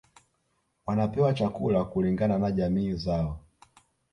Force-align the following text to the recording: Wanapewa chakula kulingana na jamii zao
Wanapewa 0.85 1.33
chakula 1.33 1.83
kulingana 1.83 2.39
na 2.39 2.51
jamii 2.51 2.93
zao 2.93 3.39